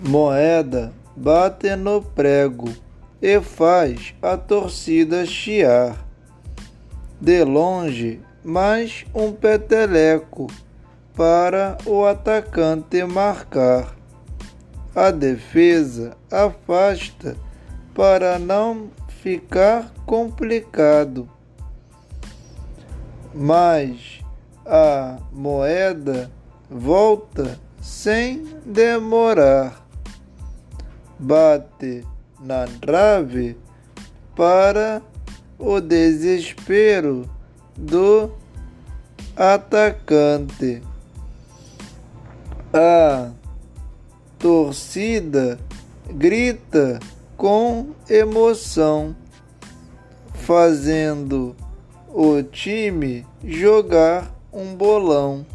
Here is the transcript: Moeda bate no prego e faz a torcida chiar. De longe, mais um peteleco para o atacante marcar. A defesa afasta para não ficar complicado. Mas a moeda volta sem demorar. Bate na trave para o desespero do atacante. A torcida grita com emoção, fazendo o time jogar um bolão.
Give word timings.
Moeda 0.00 0.92
bate 1.16 1.74
no 1.74 2.00
prego 2.00 2.68
e 3.20 3.40
faz 3.40 4.14
a 4.22 4.36
torcida 4.36 5.26
chiar. 5.26 6.06
De 7.20 7.42
longe, 7.42 8.20
mais 8.44 9.04
um 9.12 9.32
peteleco 9.32 10.46
para 11.16 11.76
o 11.84 12.04
atacante 12.06 13.02
marcar. 13.02 13.96
A 14.94 15.10
defesa 15.10 16.16
afasta 16.30 17.36
para 17.92 18.38
não 18.38 18.90
ficar 19.08 19.92
complicado. 20.06 21.28
Mas 23.34 24.20
a 24.64 25.18
moeda 25.32 26.30
volta 26.70 27.58
sem 27.80 28.44
demorar. 28.64 29.87
Bate 31.18 32.06
na 32.40 32.66
trave 32.80 33.56
para 34.36 35.02
o 35.58 35.80
desespero 35.80 37.28
do 37.76 38.30
atacante. 39.36 40.82
A 42.72 43.30
torcida 44.38 45.58
grita 46.10 47.00
com 47.36 47.90
emoção, 48.08 49.14
fazendo 50.34 51.56
o 52.08 52.42
time 52.42 53.26
jogar 53.44 54.30
um 54.52 54.74
bolão. 54.74 55.46